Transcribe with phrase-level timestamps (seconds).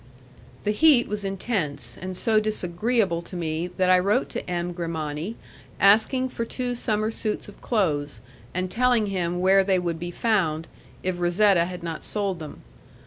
[0.63, 4.73] The heat was intense, and so disagreeable to me that I wrote to M.
[4.73, 5.35] Grimani,
[5.79, 8.19] asking for two summer suits of clothes,
[8.51, 10.65] and telling him where they would be found,
[11.03, 12.63] if Razetta had not sold them.